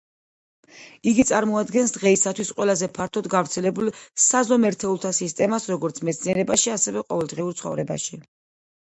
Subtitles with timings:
[1.09, 3.91] იგი წარმოადგენს დღეისათვის ყველაზე ფართოდ გავრცელებულ
[4.23, 8.21] საზომ ერთეულთა სისტემას, როგორც მეცნიერებაში ასევე ყოველდღიურ ცხოვრებაში.